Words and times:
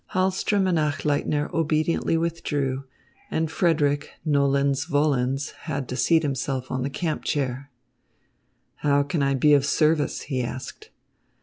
Hahlström 0.13 0.67
and 0.67 0.79
Achleitner 0.79 1.53
obediently 1.53 2.17
withdrew, 2.17 2.85
and 3.29 3.51
Frederick 3.51 4.09
nolens 4.25 4.85
volens 4.85 5.51
had 5.69 5.87
to 5.89 5.95
seat 5.95 6.23
himself 6.23 6.71
on 6.71 6.81
the 6.81 6.89
camp 6.89 7.23
chair. 7.23 7.69
"How 8.77 9.03
can 9.03 9.21
I 9.21 9.35
be 9.35 9.53
of 9.53 9.63
service?" 9.63 10.21
he 10.21 10.41
asked. 10.41 10.89